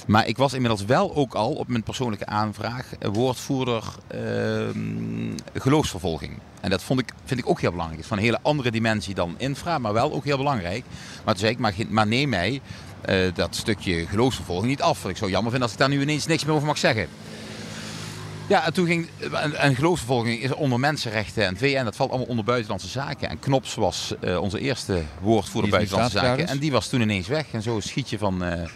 [0.07, 6.39] Maar ik was inmiddels wel ook al op mijn persoonlijke aanvraag eh, woordvoerder ehm, geloofsvervolging.
[6.61, 8.01] En dat vond ik, vind ik ook heel belangrijk.
[8.01, 10.83] Het is van een hele andere dimensie dan infra, maar wel ook heel belangrijk.
[11.23, 12.61] Maar toen zei ik, maar, maar neem mij
[13.33, 15.05] dat stukje geloofsvervolging niet af.
[15.05, 17.07] Ik zou jammer vinden als ik daar nu ineens niks meer over mag zeggen.
[18.47, 19.07] Ja, en toen ging.
[19.33, 23.29] En, en geloofsvervolging is onder mensenrechten en VN, dat valt allemaal onder buitenlandse zaken.
[23.29, 26.47] En Knops was eh, onze eerste woordvoerder buitenlandse zaken.
[26.47, 27.45] En die was toen ineens weg.
[27.51, 28.43] En zo schiet je van.
[28.43, 28.69] eh,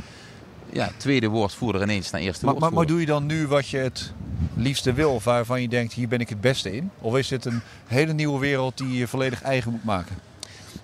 [0.73, 3.05] ja, tweede woordvoerder ineens naar eerste Maar, maar, maar woordvoerder.
[3.05, 4.13] doe je dan nu wat je het
[4.53, 6.91] liefste wil, of waarvan je denkt, hier ben ik het beste in?
[6.99, 10.15] Of is dit een hele nieuwe wereld die je volledig eigen moet maken?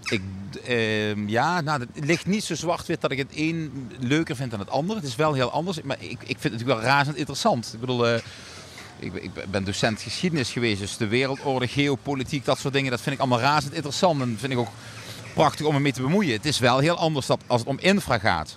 [0.05, 0.21] Ik,
[0.65, 4.59] ehm, ja, nou, het ligt niet zo zwart-wit dat ik het een leuker vind dan
[4.59, 4.95] het ander.
[4.95, 7.71] Het is wel heel anders, maar ik, ik vind het natuurlijk wel razend interessant.
[7.73, 8.21] Ik bedoel, eh,
[8.99, 13.15] ik, ik ben docent geschiedenis geweest, dus de wereldorde, geopolitiek, dat soort dingen, dat vind
[13.15, 14.21] ik allemaal razend interessant.
[14.21, 14.71] En vind ik ook
[15.33, 16.33] prachtig om me mee te bemoeien.
[16.33, 18.55] Het is wel heel anders als het om infra gaat.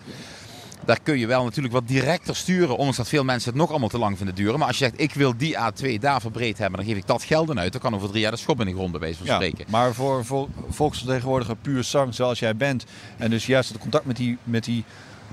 [0.89, 3.89] Daar kun je wel natuurlijk wat directer sturen, ondanks dat veel mensen het nog allemaal
[3.89, 4.59] te lang vinden duren.
[4.59, 7.23] Maar als je zegt, ik wil die A2 daar verbreed hebben, dan geef ik dat
[7.23, 7.73] geld aan uit.
[7.73, 9.65] Dan kan over drie jaar de schop in de grond bij wijze van Ja, spreken.
[9.69, 12.85] maar voor, voor volksvertegenwoordiger puur zang zoals jij bent,
[13.17, 14.85] en dus juist het contact met die, met die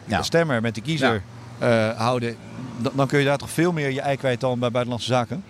[0.06, 0.24] Ja.
[0.24, 1.22] stemmer, met die kiezer
[1.60, 2.36] eh, houden,
[2.78, 5.44] dan, dan kun je daar toch veel meer je ei kwijt dan bij buitenlandse zaken?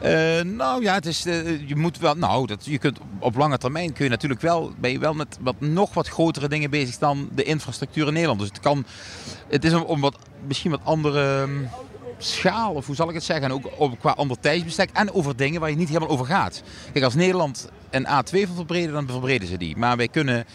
[0.00, 3.58] Eh, nou ja, het is, eh, je moet wel, nou, dat, je kunt op lange
[3.58, 6.98] termijn kun je natuurlijk wel, ben je wel met wat, nog wat grotere dingen bezig
[6.98, 8.40] dan de infrastructuur in Nederland.
[8.40, 8.84] Dus het kan,
[9.48, 10.16] het is om, wat,
[10.46, 11.64] misschien wat andere ehm,
[12.18, 15.36] schaal, of hoe zal ik het zeggen, en ook op, qua ander tijdsbestek en over
[15.36, 16.62] dingen waar je niet helemaal over gaat.
[16.92, 19.76] Kijk, als Nederland een A2 wil verbreden, dan verbreden ze die.
[19.76, 20.46] Maar wij kunnen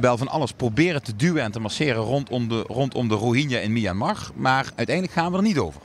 [0.00, 3.72] wel van alles proberen te duwen en te masseren rondom de, rondom de Rohingya in
[3.72, 4.30] Myanmar.
[4.34, 5.80] Maar uiteindelijk gaan we er niet over.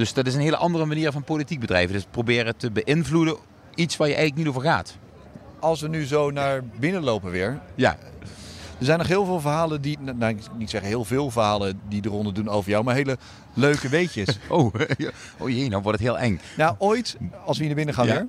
[0.00, 1.92] Dus dat is een hele andere manier van politiek bedrijven.
[1.92, 3.36] Dus proberen te beïnvloeden
[3.74, 4.96] iets waar je eigenlijk niet over gaat.
[5.58, 7.60] Als we nu zo naar binnen lopen weer.
[7.74, 7.96] Ja,
[8.78, 12.00] Er zijn nog heel veel verhalen die, nou ik niet zeggen heel veel verhalen die
[12.02, 13.18] de ronde doen over jou, maar hele
[13.54, 14.38] leuke weetjes.
[14.48, 14.74] oh,
[15.38, 16.40] oh jee, nou wordt het heel eng.
[16.56, 18.12] nou, ooit, als we hier naar binnen gaan Ja.
[18.14, 18.26] weer,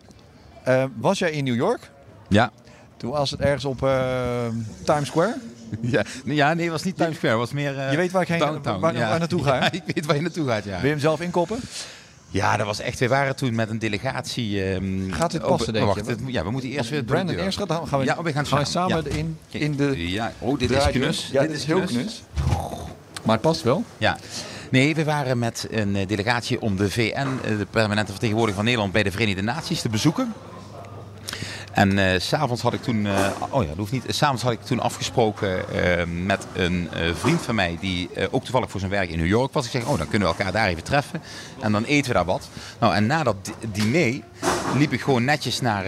[0.63, 1.91] eh, was jij in New York?
[2.27, 2.51] Ja,
[2.97, 4.45] Toen was het ergens op eh,
[4.83, 5.35] Times Square.
[5.81, 8.21] ja, nee, ja nee, het was niet Times Square, was meer eh, Je weet waar
[8.21, 8.79] ik heen- downtown.
[8.79, 9.55] waar- waar naartoe ga?
[9.61, 10.71] Ja, ik weet waar je naartoe gaat, ja.
[10.75, 11.59] Wil je hem zelf inkoppen?
[12.29, 12.99] Ja, dat was echt.
[12.99, 14.63] We waren toen met een delegatie.
[14.63, 15.93] ehm, Gaat dit passen, denk je?
[15.93, 17.03] wacht, het- ja, we moeten eerst weer.
[17.03, 20.09] Brandon eerst gaat, dan gaan we, Ja, we gaan gaan we samen, in, in de
[20.11, 21.29] Ja, oh, dit is knus.
[21.31, 22.23] Ja, dit is heel knus.
[23.23, 23.83] Maar het past wel.
[23.97, 24.17] Ja.
[24.69, 28.65] Nee, we waren met een eh, delegatie om de VN, eh, de permanente vertegenwoordiger van
[28.65, 30.33] Nederland, bij de Verenigde Naties te bezoeken.
[31.71, 33.13] En s s'avonds had ik toen, eh,
[33.49, 34.03] oh ja, dat hoeft niet.
[34.07, 38.79] S'avonds had ik toen afgesproken eh, met een vriend van mij die ook toevallig voor
[38.79, 39.65] zijn werk in New York was.
[39.65, 41.21] Ik zeg, oh, dan kunnen we elkaar daar even treffen
[41.59, 42.49] en dan eten we daar wat.
[42.79, 44.21] Nou, en na dat di- diner
[44.77, 45.85] liep ik gewoon netjes naar.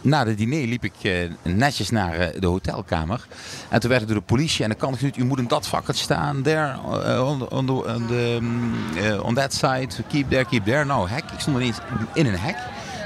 [0.00, 3.26] na de diner liep ik netjes naar de hotelkamer.
[3.68, 4.62] En toen werd ik door de politie.
[4.62, 6.42] En dan kan ik niet, u moet in dat vak het staan.
[6.42, 6.78] There,
[7.22, 7.64] on, on,
[8.40, 8.74] mm,
[9.22, 9.88] on that side.
[10.08, 10.84] Keep there, keep there.
[10.84, 11.24] Nou, hek.
[11.32, 11.78] Ik stond ineens
[12.14, 12.56] in een hek.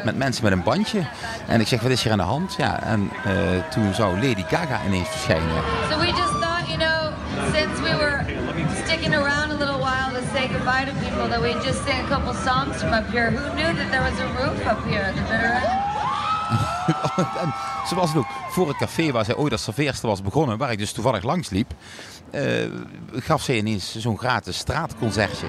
[0.05, 1.03] Met mensen met een bandje.
[1.47, 2.55] En ik zeg, wat is hier aan de hand?
[2.57, 3.33] Ja, en eh,
[3.71, 5.63] toen zou Lady Gaga ineens verschijnen.
[5.91, 7.13] So we just thought, you know,
[7.55, 8.25] since we were
[8.85, 12.09] sticking around a little while to say goodbye to people, that we'd just sing a
[12.09, 13.31] couple songs from up here.
[13.31, 15.85] Who knew that there was a roof up here at the bitter end?
[17.43, 17.55] en
[17.89, 20.73] ze was het ook voor het café waar zij ooit als serveerster was begonnen, waar
[20.73, 21.73] ik dus toevallig langs liep,
[22.31, 22.43] eh,
[23.13, 25.47] gaf ze ineens zo'n gratis straatconcertje.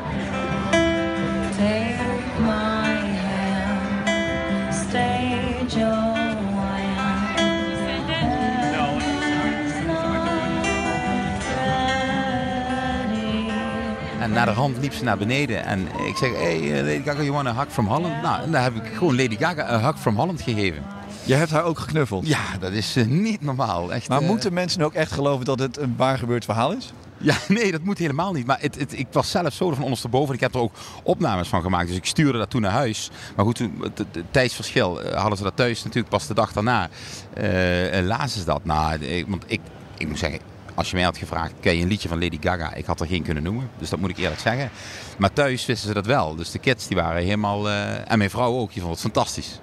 [14.26, 17.22] En naar de hand liep ze naar beneden en ik zeg, hey eh, Lady Gaga,
[17.22, 18.22] you want a hug from Holland?
[18.22, 20.84] Nou, en daar heb ik gewoon Lady Gaga een hug from Holland gegeven.
[21.24, 22.28] Je hebt haar ook geknuffeld.
[22.28, 23.94] Ja, dat is eh, niet normaal.
[23.94, 26.94] Echt, Maar eh, moeten mensen ook echt geloven dat het een waar gebeurd verhaal is?
[27.18, 28.46] Ja, nee, dat moet helemaal niet.
[28.46, 30.34] Maar het, het, ik was zelf zo van ondersteboven.
[30.36, 31.88] Ik heb er ook opnames van gemaakt.
[31.88, 33.10] Dus ik stuurde dat toen naar huis.
[33.36, 36.90] Maar goed, toen, het, tijdsverschil hadden ze dat thuis natuurlijk pas de dag daarna.
[37.34, 38.66] eh, lazen ze dat.
[38.66, 39.62] Nou, ik, want ik,
[39.98, 40.40] ik moet zeggen,
[40.76, 42.74] als je mij had gevraagd, ken je een liedje van Lady Gaga?
[42.74, 43.70] Ik had er geen kunnen noemen.
[43.78, 44.70] Dus dat moet ik eerlijk zeggen.
[45.18, 46.36] Maar thuis wisten ze dat wel.
[46.36, 47.70] Dus de kids die waren helemaal...
[47.70, 48.74] eh, en mijn vrouw ook.
[48.74, 49.60] Die vond het fantastisch.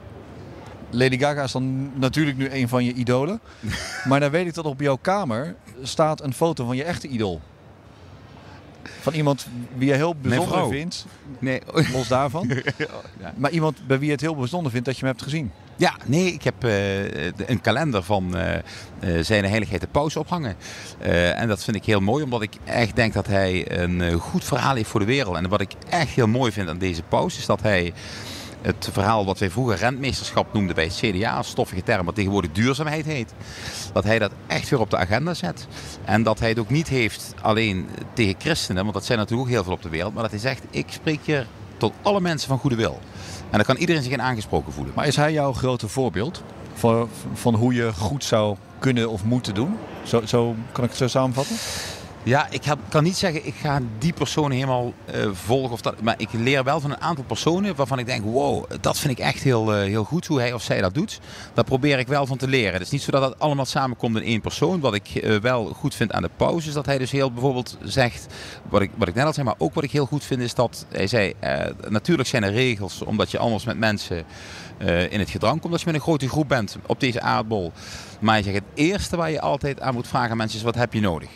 [0.90, 3.40] Lady Gaga is dan natuurlijk nu een van je idolen.
[4.08, 7.40] maar dan weet ik dat op jouw kamer staat een foto van je echte idool.
[9.00, 9.46] Van iemand
[9.76, 11.06] wie je heel bijzonder vindt,
[11.38, 11.60] Nee,
[11.92, 12.48] los daarvan.
[13.20, 13.34] Ja.
[13.36, 15.50] Maar iemand bij wie je het heel bijzonder vindt dat je hem hebt gezien.
[15.76, 18.62] Ja, nee, ik heb eh, een kalender van eh, eh,
[19.24, 20.56] zijn heiligheid de paus ophangen.
[21.36, 24.74] En dat vind ik heel mooi, omdat ik echt denk dat hij een goed verhaal
[24.74, 25.36] heeft voor de wereld.
[25.36, 27.92] En wat ik echt heel mooi vind aan deze paus, is dat hij
[28.62, 33.04] het verhaal wat wij vroeger rentmeesterschap noemden bij het CDA, stoffige term, wat tegenwoordig duurzaamheid
[33.04, 33.32] heet.
[33.92, 35.66] Dat hij dat echt weer op de agenda zet.
[36.04, 39.54] En dat hij het ook niet heeft alleen tegen christenen, want dat zijn natuurlijk ook
[39.54, 40.12] heel veel op de wereld.
[40.14, 43.00] Maar dat hij zegt, ik spreek hier tot alle mensen van goede wil.
[43.52, 44.92] En dan kan iedereen zich in aangesproken voelen.
[44.96, 46.42] Maar is hij jouw grote voorbeeld
[46.74, 49.76] van, van hoe je goed zou kunnen of moeten doen?
[50.02, 51.56] Zo, zo kan ik het zo samenvatten?
[52.24, 55.72] Ja, ik heb, kan niet zeggen, ik ga die persoon helemaal eh, volgen.
[55.72, 58.98] Of dat, maar ik leer wel van een aantal personen waarvan ik denk, wow, dat
[58.98, 61.20] vind ik echt heel, eh, heel goed hoe hij of zij dat doet.
[61.54, 62.72] Daar probeer ik wel van te leren.
[62.72, 64.80] Het is niet zo dat dat allemaal samenkomt in één persoon.
[64.80, 67.76] Wat ik eh, wel goed vind aan de pauze is dat hij dus heel bijvoorbeeld
[67.82, 68.26] zegt,
[68.68, 70.54] wat ik, wat ik net al zei, maar ook wat ik heel goed vind is
[70.54, 71.34] dat hij zei,
[71.88, 74.24] natuurlijk zijn er regels omdat je anders met mensen
[75.10, 77.72] in het gedrang komt als je met een grote groep bent op deze aardbol.
[78.20, 80.74] Maar hij zegt, het eerste waar je altijd aan moet vragen aan mensen is, wat
[80.74, 81.28] heb je nodig?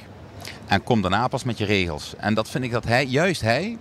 [0.66, 2.14] En kom daarna pas met je regels.
[2.16, 3.78] En dat vind ik dat hij, juist hij,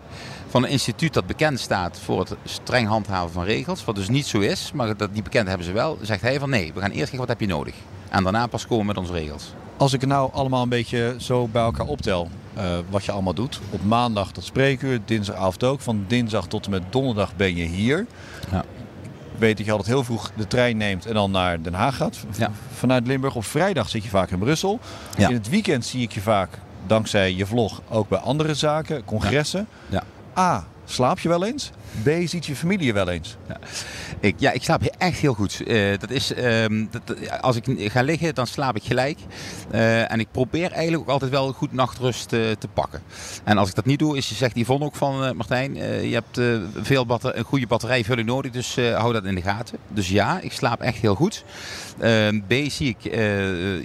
[0.47, 4.25] van een instituut dat bekend staat voor het streng handhaven van regels, wat dus niet
[4.25, 6.89] zo is, maar dat, die bekend hebben ze wel, zegt hij van nee, we gaan
[6.89, 7.75] eerst kijken wat heb je nodig.
[8.09, 9.53] En daarna pas komen met onze regels.
[9.77, 13.33] Als ik het nou allemaal een beetje zo bij elkaar optel, eh, wat je allemaal
[13.33, 13.59] doet.
[13.69, 15.81] Op maandag dat spreekuur, dinsdagavond ook.
[15.81, 18.05] Van dinsdag tot en met donderdag ben je hier.
[18.51, 18.63] Ja.
[19.33, 21.95] Ik weet dat je altijd heel vroeg de trein neemt en dan naar Den Haag
[21.95, 22.17] gaat.
[22.37, 22.51] Ja.
[22.73, 23.35] Vanuit Limburg.
[23.35, 24.79] Op vrijdag zit je vaak in Brussel.
[25.17, 25.27] Ja.
[25.27, 26.49] In het weekend zie ik je vaak,
[26.87, 29.67] dankzij je vlog, ook bij andere zaken, congressen.
[29.89, 30.03] Ja.
[30.37, 31.71] A, slaap je wel eens?
[32.03, 33.37] B, ziet je familie wel eens?
[34.19, 35.63] Ik, ja, ik slaap echt heel goed.
[35.67, 39.19] Eh, dat is, ehm, dat, als ik ga liggen, dan slaap ik gelijk.
[39.71, 43.01] Eh, en ik probeer eigenlijk ook altijd wel goed nachtrust eh, te pakken.
[43.43, 45.75] En als ik dat niet doe, is, zegt Yvonne ook van Martijn,
[46.09, 46.39] je hebt
[46.81, 49.77] veel batter, een goede batterijvulling nodig, dus hou dat in de gaten.
[49.87, 51.43] Dus ja, ik slaap echt heel goed.
[51.99, 53.13] Ehm, B, zie ik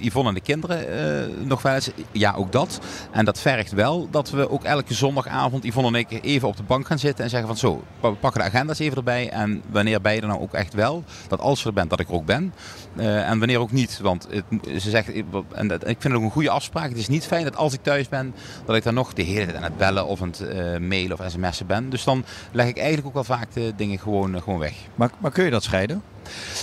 [0.00, 1.90] Yvonne en de kinderen nog wel eens.
[2.12, 2.80] Ja, ook dat.
[3.10, 6.62] En dat vergt wel dat we ook elke zondagavond, Yvonne en ik, even op de
[6.62, 9.30] bank gaan zitten en zeggen van zo, we pakken de agenda's even erbij.
[9.30, 11.04] En wanneer ben je er nou ook echt wel?
[11.28, 12.54] Dat als je er bent, dat ik er ook ben.
[12.96, 13.98] Uh, en wanneer ook niet.
[14.02, 14.44] Want het,
[14.82, 15.12] ze zegt,
[15.52, 16.88] en dat, ik vind het ook een goede afspraak.
[16.88, 19.44] Het is niet fijn dat als ik thuis ben, dat ik dan nog de hele
[19.44, 21.90] tijd aan het bellen of aan het uh, mailen of sms'en ben.
[21.90, 24.74] Dus dan leg ik eigenlijk ook wel vaak de dingen gewoon, gewoon weg.
[24.94, 26.02] Maar, maar kun je dat scheiden?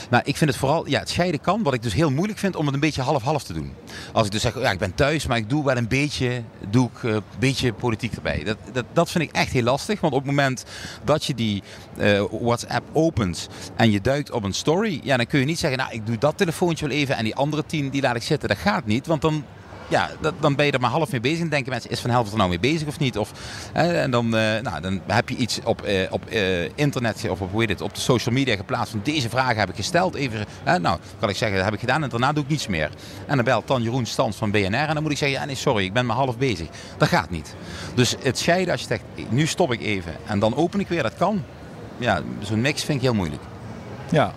[0.10, 1.64] Nou, ik vind het vooral, ja, het scheiden kan.
[1.64, 3.74] Wat ik dus heel moeilijk vind om het een beetje half-half te doen.
[4.14, 6.90] Als ik dus zeg, ja, ik ben thuis, maar ik doe wel een beetje, doe
[6.94, 8.44] ik, een beetje politiek erbij.
[8.44, 10.00] Dat, dat, dat vind ik echt heel lastig.
[10.00, 10.66] Want op het moment
[11.04, 11.64] dat je die
[11.98, 15.80] uh, WhatsApp opent en je duikt op een story, ja, dan kun je niet zeggen,
[15.80, 18.50] nou, ik doe dat telefoontje wel even en die andere tien, die laat ik zitten.
[18.50, 19.44] Dat gaat niet, want dan
[19.88, 21.40] ja, dan ben je er maar half mee bezig.
[21.40, 23.18] En denken mensen, is Van Helft er nou mee bezig of niet?
[23.18, 23.32] Of,
[23.74, 27.52] en dan, uh, nou, dan heb je iets op, uh, op uh, internet of op,
[27.52, 30.16] hoe op de social media geplaatst van deze vragen heb ik gesteld.
[30.16, 32.90] Even, nou, kan ik zeggen, dat heb ik gedaan en daarna doe ik niets meer.
[33.26, 35.56] En dan belt dan Jeroen Stans van BNR en dan moet ik zeggen, ja, nee,
[35.56, 36.68] sorry, ik ben maar half bezig.
[36.98, 37.56] Dat gaat niet.
[37.94, 41.04] Dus het scheiden als je zegt, nu stop ik even en dan open ik weer,
[41.04, 41.44] dat kan.
[41.98, 43.42] Ja, zo'n mix vind ik heel moeilijk.
[44.10, 44.34] Ja,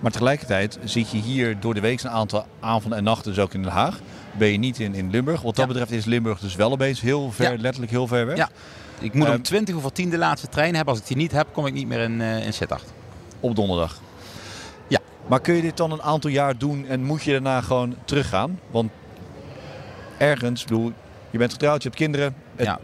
[0.00, 3.54] maar tegelijkertijd zit je hier door de week een aantal avonden en nachten, dus ook
[3.54, 3.98] in Den Haag
[4.32, 5.40] ben je niet in, in Limburg.
[5.42, 8.36] Wat dat betreft is Limburg dus wel opeens heel ver, letterlijk heel ver weg.
[8.36, 8.48] Ja.
[9.00, 10.94] Ik moet om 20 ehm, of 10 de laatste trein hebben.
[10.94, 12.84] Als ik die niet heb, kom ik niet meer in, uh, in Sittard.
[13.40, 14.00] Op donderdag?
[14.88, 14.98] Ja.
[15.26, 18.60] Maar kun je dit dan een aantal jaar doen en moet je daarna gewoon teruggaan?
[18.70, 18.90] Want
[20.18, 20.92] ergens, bedoel,
[21.30, 22.34] je bent getrouwd, je hebt kinderen.
[22.56, 22.80] ja.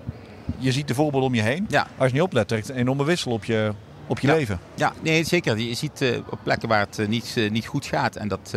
[0.59, 1.67] Je ziet de voorbeelden om je heen.
[1.69, 1.87] Ja.
[1.97, 3.73] Als je niet oplet, trekt een enorme wissel op je,
[4.07, 4.61] op je leven.
[4.75, 5.59] Ja, nee, zeker.
[5.59, 8.17] Je ziet uh, op plekken waar het uh, niet, uh, niet goed gaat.
[8.17, 8.55] En dat,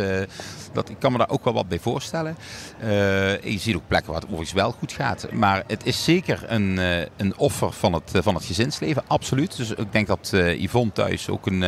[0.72, 2.36] dat, ik kan me daar ook wel wat bij voorstellen.
[3.42, 5.32] je ziet ook plekken waar het overigens wel goed gaat.
[5.32, 6.76] Maar het is zeker een,
[7.16, 9.56] een offer van het, van het gezinsleven, absoluut.
[9.56, 11.62] Dus ik denk dat Yvonne thuis ook een,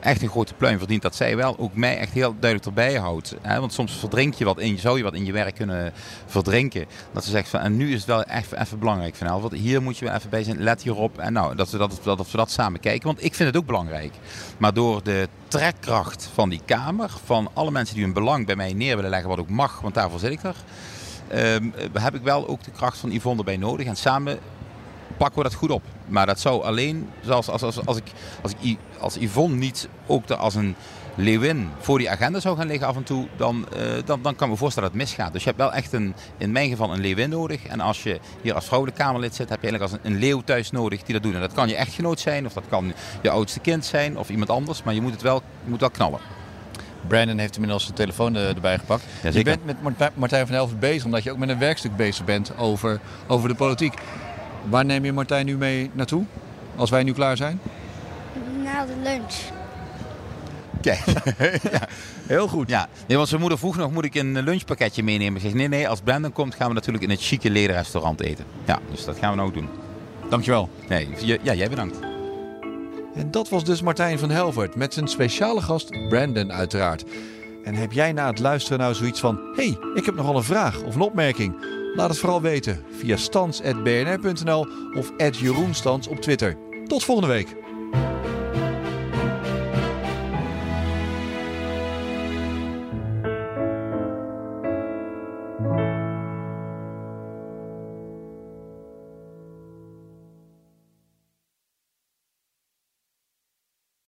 [0.00, 1.02] echt een grote pluim verdient.
[1.02, 3.34] Dat zij wel ook mij echt heel duidelijk erbij houdt.
[3.42, 3.60] Hè?
[3.60, 5.92] Want soms verdrink je wat in, zou je wat in je werk kunnen
[6.26, 6.86] verdrinken.
[7.12, 9.42] Dat ze zegt van, en nu is het wel echt even belangrijk vanavond.
[9.42, 11.18] Want hier moet je wel even bij zijn, let hierop.
[11.18, 13.05] En nou, dat we dat, dat, dat, we dat samen kijken.
[13.06, 14.14] Want ik vind het ook belangrijk.
[14.58, 18.72] Maar door de trekkracht van die Kamer, van alle mensen die hun belang bij mij
[18.72, 20.56] neer willen leggen, wat ook mag, want daarvoor zit ik er,
[21.54, 23.86] um, heb ik wel ook de kracht van Yvonne erbij nodig.
[23.86, 24.38] En samen
[25.16, 25.82] pakken we dat goed op.
[26.06, 30.28] Maar dat zou alleen, zoals als, als, als, ik, als, ik, als Yvonne niet ook
[30.28, 30.76] er als een
[31.16, 34.48] leeuwin voor die agenda zou gaan liggen af en toe, dan, uh, dan, dan kan
[34.48, 35.32] me voorstellen dat het misgaat.
[35.32, 37.66] Dus je hebt wel echt een, in mijn geval een leeuwin nodig.
[37.66, 40.40] En als je hier als vrouwelijk Kamerlid zit, heb je eigenlijk als een, een, leeuw
[40.40, 41.34] thuis nodig die dat doet.
[41.34, 44.50] En dat kan je echtgenoot zijn, of dat kan je oudste kind zijn, of iemand
[44.50, 44.82] anders.
[44.82, 46.20] Maar je moet het wel, je moet wel knallen.
[47.06, 49.04] Brandon heeft inmiddels zijn telefoon eh, erbij gepakt.
[49.32, 49.76] je bent met
[50.14, 53.54] Martijn van Helft bezig, omdat je ook met een werkstuk bezig bent over, over de
[53.54, 53.94] politiek.
[54.68, 56.24] Waar neem je Martijn nu mee naartoe,
[56.76, 57.60] als wij nu klaar zijn?
[58.64, 59.55] Na de lunch.
[61.72, 61.88] ja,
[62.26, 62.68] heel goed.
[62.68, 62.88] Ja.
[63.06, 65.34] Nee, want zijn moeder vroeg nog, moet ik een lunchpakketje meenemen?
[65.34, 68.44] Ik zeg, nee, nee, als Brandon komt gaan we natuurlijk in het chique lederrestaurant eten.
[68.64, 69.68] Ja, dus dat gaan we nou doen.
[70.28, 70.68] Dankjewel.
[70.88, 71.08] Nee,
[71.42, 71.98] ja, jij bedankt.
[73.14, 77.04] En dat was dus Martijn van Helvert met zijn speciale gast Brandon uiteraard.
[77.64, 79.38] En heb jij na het luisteren nou zoiets van...
[79.54, 81.64] hey, ik heb nogal een vraag of een opmerking?
[81.94, 86.56] Laat het vooral weten via stans.bnr.nl of Jeroenstans op Twitter.
[86.86, 87.56] Tot volgende week.